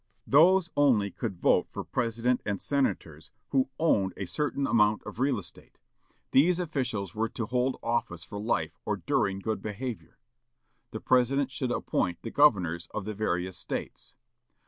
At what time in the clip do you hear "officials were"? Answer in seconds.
6.59-7.29